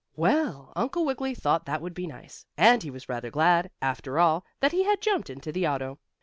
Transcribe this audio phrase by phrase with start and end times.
[0.15, 4.43] Well, Uncle Wiggily thought that would be nice, and he was rather glad, after all,
[4.59, 5.99] that he had jumped into the auto.